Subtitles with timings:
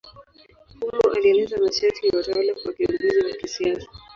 [0.79, 3.87] Humo alieleza masharti ya utawala kwa kiongozi wa kisiasa.